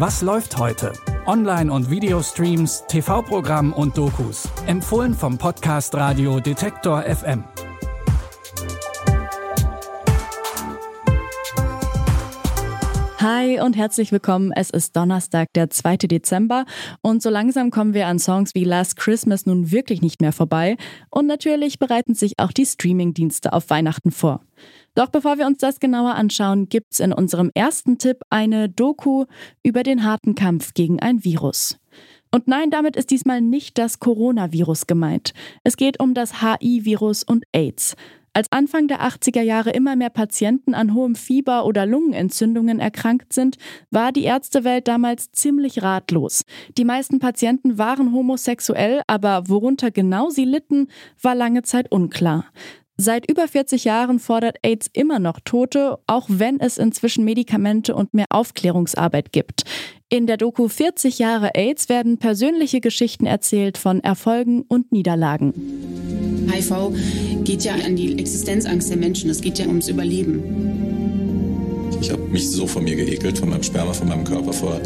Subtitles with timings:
[0.00, 0.94] Was läuft heute?
[1.26, 4.48] Online- und Videostreams, TV-Programm und Dokus.
[4.66, 7.44] Empfohlen vom Podcast Radio Detektor FM.
[13.18, 14.52] Hi und herzlich willkommen.
[14.52, 15.98] Es ist Donnerstag, der 2.
[15.98, 16.64] Dezember
[17.02, 20.78] und so langsam kommen wir an Songs wie Last Christmas nun wirklich nicht mehr vorbei
[21.10, 24.40] und natürlich bereiten sich auch die Streamingdienste auf Weihnachten vor.
[25.00, 29.24] Doch bevor wir uns das genauer anschauen, gibt's in unserem ersten Tipp eine Doku
[29.62, 31.78] über den harten Kampf gegen ein Virus.
[32.30, 35.32] Und nein, damit ist diesmal nicht das Coronavirus gemeint.
[35.64, 37.96] Es geht um das HI-Virus und AIDS.
[38.34, 43.56] Als Anfang der 80er Jahre immer mehr Patienten an hohem Fieber oder Lungenentzündungen erkrankt sind,
[43.90, 46.42] war die Ärztewelt damals ziemlich ratlos.
[46.76, 50.88] Die meisten Patienten waren homosexuell, aber worunter genau sie litten,
[51.22, 52.44] war lange Zeit unklar.
[53.02, 58.12] Seit über 40 Jahren fordert AIDS immer noch Tote, auch wenn es inzwischen Medikamente und
[58.12, 59.62] mehr Aufklärungsarbeit gibt.
[60.10, 65.54] In der Doku 40 Jahre AIDS werden persönliche Geschichten erzählt von Erfolgen und Niederlagen.
[66.52, 66.92] HIV
[67.42, 71.88] geht ja an die Existenzangst der Menschen, es geht ja ums Überleben.
[72.02, 74.78] Ich habe mich so von mir geekelt, von meinem Sperma, von meinem Körper, vor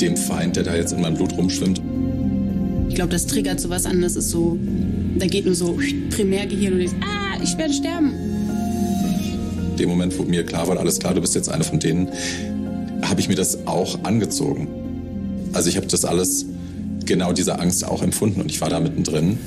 [0.00, 1.82] dem Feind, der da jetzt in meinem Blut rumschwimmt.
[2.88, 4.56] Ich glaube, das triggert sowas an, das ist so,
[5.18, 5.78] da geht nur so
[6.10, 8.12] Primärgehirn und ich, ah, ich werde sterben.
[9.70, 12.08] In dem Moment, wo mir klar war, alles klar, du bist jetzt eine von denen,
[13.02, 14.68] habe ich mir das auch angezogen.
[15.52, 16.46] Also ich habe das alles,
[17.04, 19.38] genau diese Angst auch empfunden und ich war da mittendrin.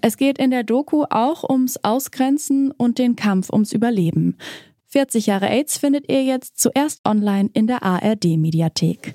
[0.00, 4.36] Es geht in der Doku auch ums Ausgrenzen und den Kampf ums Überleben.
[4.86, 9.14] 40 Jahre AIDS findet ihr jetzt zuerst online in der ARD-Mediathek.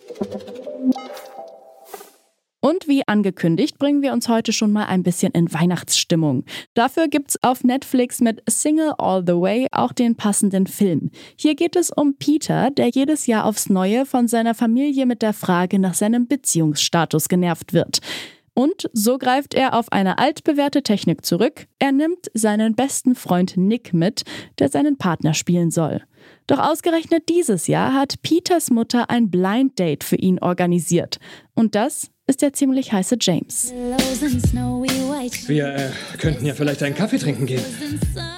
[2.66, 6.46] Und wie angekündigt, bringen wir uns heute schon mal ein bisschen in Weihnachtsstimmung.
[6.76, 11.12] Dafür gibt's auf Netflix mit Single All the Way auch den passenden Film.
[11.36, 15.34] Hier geht es um Peter, der jedes Jahr aufs Neue von seiner Familie mit der
[15.34, 18.00] Frage nach seinem Beziehungsstatus genervt wird.
[18.54, 21.68] Und so greift er auf eine altbewährte Technik zurück.
[21.80, 24.24] Er nimmt seinen besten Freund Nick mit,
[24.60, 26.02] der seinen Partner spielen soll.
[26.48, 31.20] Doch ausgerechnet dieses Jahr hat Peters Mutter ein Blind Date für ihn organisiert.
[31.56, 33.74] Und das ist der ziemlich heiße James.
[35.48, 37.64] Wir äh, könnten ja vielleicht einen Kaffee trinken gehen.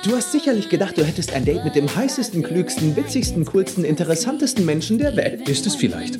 [0.03, 4.65] Du hast sicherlich gedacht, du hättest ein Date mit dem heißesten, klügsten, witzigsten, coolsten, interessantesten
[4.65, 5.47] Menschen der Welt.
[5.47, 6.19] Ist es vielleicht?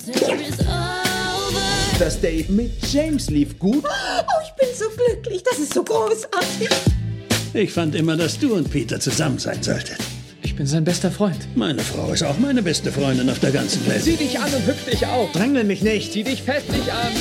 [2.00, 3.84] Das Date mit James lief gut.
[3.86, 5.42] Oh, ich bin so glücklich.
[5.44, 6.70] Das ist so großartig.
[7.54, 9.98] Ich fand immer, dass du und Peter zusammen sein solltet.
[10.56, 11.50] Ich bin sein bester Freund.
[11.56, 14.02] Meine Frau ist auch meine beste Freundin auf der ganzen Welt.
[14.02, 15.30] Sieh dich an und hüpf dich auf.
[15.34, 16.14] Drängel mich nicht.
[16.14, 17.12] Zieh dich festig an.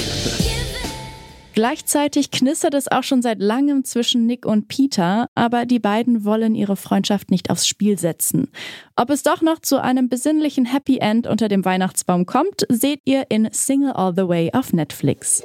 [1.53, 6.55] Gleichzeitig knistert es auch schon seit langem zwischen Nick und Peter, aber die beiden wollen
[6.55, 8.53] ihre Freundschaft nicht aufs Spiel setzen.
[8.95, 13.25] Ob es doch noch zu einem besinnlichen Happy End unter dem Weihnachtsbaum kommt, seht ihr
[13.31, 15.43] in Single All the Way auf Netflix.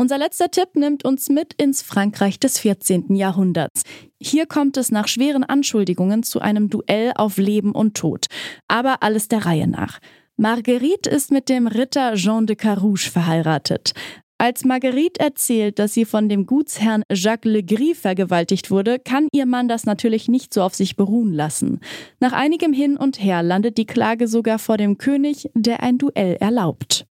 [0.00, 3.14] Unser letzter Tipp nimmt uns mit ins Frankreich des 14.
[3.16, 3.82] Jahrhunderts.
[4.18, 8.24] Hier kommt es nach schweren Anschuldigungen zu einem Duell auf Leben und Tod.
[8.66, 9.98] Aber alles der Reihe nach.
[10.38, 13.92] Marguerite ist mit dem Ritter Jean de Carouge verheiratet.
[14.38, 19.68] Als Marguerite erzählt, dass sie von dem Gutsherrn Jacques Legris vergewaltigt wurde, kann ihr Mann
[19.68, 21.80] das natürlich nicht so auf sich beruhen lassen.
[22.20, 26.36] Nach einigem Hin und Her landet die Klage sogar vor dem König, der ein Duell
[26.40, 27.04] erlaubt.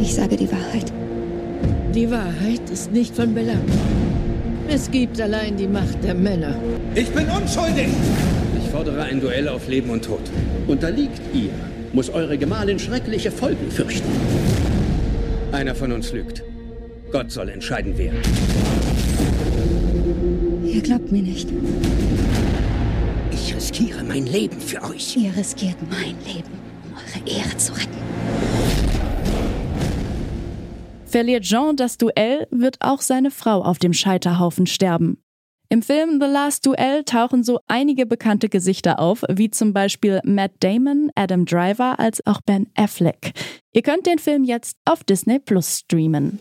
[0.00, 0.92] Ich sage die Wahrheit.
[1.94, 3.64] Die Wahrheit ist nicht von Belang.
[4.66, 6.56] Es gibt allein die Macht der Männer.
[6.94, 7.88] Ich bin unschuldig!
[8.58, 10.22] Ich fordere ein Duell auf Leben und Tod.
[10.66, 11.50] Unterliegt ihr
[11.92, 14.08] muss eure Gemahlin schreckliche Folgen fürchten.
[15.52, 16.42] Einer von uns lügt.
[17.10, 18.14] Gott soll entscheiden, wer.
[20.64, 21.50] Ihr glaubt mir nicht.
[23.30, 25.14] Ich riskiere mein Leben für euch.
[25.18, 26.48] Ihr riskiert mein Leben,
[26.86, 28.41] um eure Ehre zu retten.
[31.12, 35.22] Verliert Jean das Duell, wird auch seine Frau auf dem Scheiterhaufen sterben.
[35.68, 40.52] Im Film The Last Duel tauchen so einige bekannte Gesichter auf, wie zum Beispiel Matt
[40.60, 43.32] Damon, Adam Driver als auch Ben Affleck.
[43.72, 46.40] Ihr könnt den Film jetzt auf Disney Plus streamen.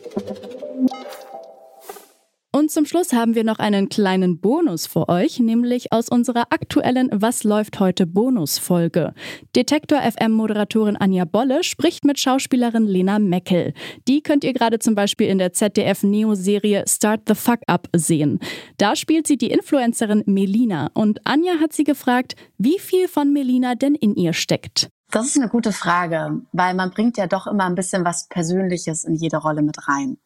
[2.62, 7.10] Und zum Schluss haben wir noch einen kleinen Bonus für euch, nämlich aus unserer aktuellen
[7.12, 9.16] Was läuft heute Bonusfolge.
[9.56, 13.74] Detektor FM Moderatorin Anja Bolle spricht mit Schauspielerin Lena Meckel.
[14.08, 17.88] Die könnt ihr gerade zum Beispiel in der ZDF Neo Serie Start the Fuck Up
[17.96, 18.38] sehen.
[18.78, 23.74] Da spielt sie die Influencerin Melina und Anja hat sie gefragt, wie viel von Melina
[23.74, 24.92] denn in ihr steckt.
[25.10, 29.04] Das ist eine gute Frage, weil man bringt ja doch immer ein bisschen was Persönliches
[29.04, 30.20] in jede Rolle mit rein.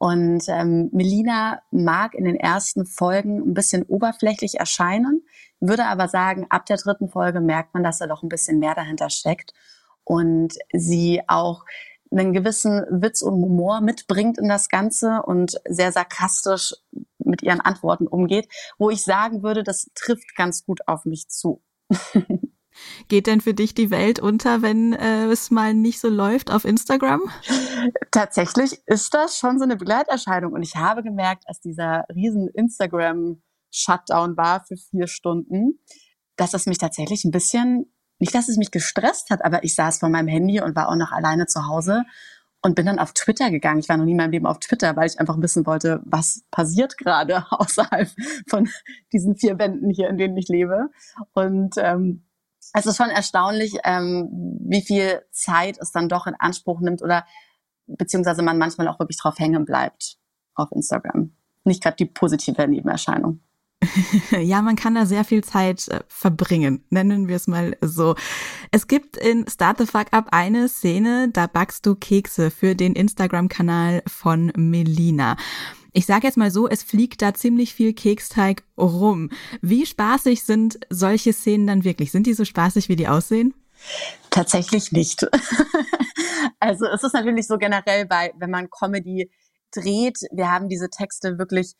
[0.00, 5.26] Und ähm, Melina mag in den ersten Folgen ein bisschen oberflächlich erscheinen.
[5.60, 8.74] Würde aber sagen, ab der dritten Folge merkt man, dass da doch ein bisschen mehr
[8.74, 9.52] dahinter steckt
[10.04, 11.66] und sie auch
[12.10, 16.74] einen gewissen Witz und Humor mitbringt in das Ganze und sehr sarkastisch
[17.18, 18.48] mit ihren Antworten umgeht,
[18.78, 21.62] wo ich sagen würde, das trifft ganz gut auf mich zu.
[23.08, 26.64] Geht denn für dich die Welt unter, wenn äh, es mal nicht so läuft auf
[26.64, 27.22] Instagram?
[28.10, 30.52] Tatsächlich ist das schon so eine Begleiterscheinung.
[30.52, 35.80] Und ich habe gemerkt, als dieser riesen Instagram-Shutdown war für vier Stunden,
[36.36, 39.98] dass es mich tatsächlich ein bisschen, nicht dass es mich gestresst hat, aber ich saß
[39.98, 42.04] vor meinem Handy und war auch noch alleine zu Hause
[42.62, 43.80] und bin dann auf Twitter gegangen.
[43.80, 46.44] Ich war noch nie in meinem Leben auf Twitter, weil ich einfach wissen wollte, was
[46.50, 48.08] passiert gerade außerhalb
[48.48, 48.68] von
[49.12, 50.88] diesen vier Wänden hier, in denen ich lebe.
[51.32, 52.26] Und ähm,
[52.72, 54.28] es ist schon erstaunlich, ähm,
[54.60, 57.24] wie viel Zeit es dann doch in Anspruch nimmt oder
[57.86, 60.16] beziehungsweise man manchmal auch wirklich drauf hängen bleibt
[60.54, 61.32] auf Instagram.
[61.64, 63.40] Nicht gerade die positive Nebenerscheinung.
[64.30, 68.14] ja, man kann da sehr viel Zeit äh, verbringen, nennen wir es mal so.
[68.70, 72.94] Es gibt in Start the Fuck Up eine Szene, da backst du Kekse für den
[72.94, 75.36] Instagram-Kanal von Melina.
[75.92, 79.30] Ich sage jetzt mal so, es fliegt da ziemlich viel Keksteig rum.
[79.60, 82.12] Wie spaßig sind solche Szenen dann wirklich?
[82.12, 83.54] Sind die so spaßig, wie die aussehen?
[84.30, 85.26] Tatsächlich nicht.
[86.60, 89.30] also es ist natürlich so generell bei, wenn man Comedy
[89.72, 91.74] dreht, wir haben diese Texte wirklich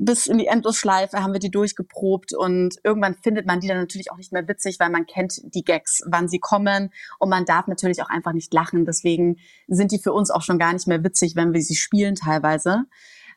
[0.00, 4.12] bis in die Endlosschleife haben wir die durchgeprobt und irgendwann findet man die dann natürlich
[4.12, 7.66] auch nicht mehr witzig, weil man kennt die Gags, wann sie kommen und man darf
[7.66, 8.84] natürlich auch einfach nicht lachen.
[8.84, 12.14] Deswegen sind die für uns auch schon gar nicht mehr witzig, wenn wir sie spielen
[12.14, 12.84] teilweise.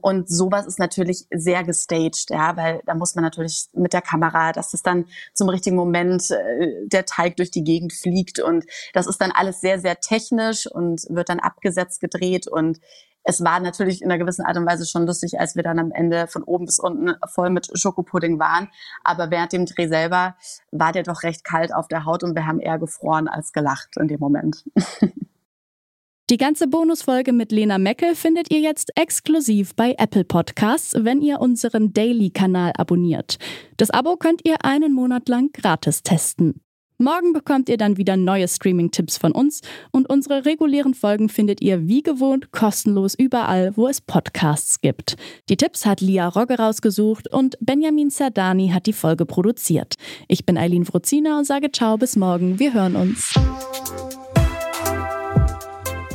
[0.01, 4.51] Und sowas ist natürlich sehr gestaged, ja, weil da muss man natürlich mit der Kamera,
[4.51, 9.07] dass es dann zum richtigen Moment äh, der Teig durch die Gegend fliegt und das
[9.07, 12.79] ist dann alles sehr, sehr technisch und wird dann abgesetzt, gedreht und
[13.23, 15.91] es war natürlich in einer gewissen Art und Weise schon lustig, als wir dann am
[15.91, 18.69] Ende von oben bis unten voll mit Schokopudding waren.
[19.03, 20.35] Aber während dem Dreh selber
[20.71, 23.97] war der doch recht kalt auf der Haut und wir haben eher gefroren als gelacht
[23.97, 24.65] in dem Moment.
[26.31, 31.41] Die ganze Bonusfolge mit Lena Meckel findet ihr jetzt exklusiv bei Apple Podcasts, wenn ihr
[31.41, 33.37] unseren Daily-Kanal abonniert.
[33.75, 36.61] Das Abo könnt ihr einen Monat lang gratis testen.
[36.97, 39.59] Morgen bekommt ihr dann wieder neue Streaming-Tipps von uns
[39.91, 45.17] und unsere regulären Folgen findet ihr wie gewohnt kostenlos überall, wo es Podcasts gibt.
[45.49, 49.95] Die Tipps hat Lia Rogge rausgesucht und Benjamin Sardani hat die Folge produziert.
[50.29, 52.57] Ich bin Eileen Fruzina und sage ciao bis morgen.
[52.57, 53.33] Wir hören uns.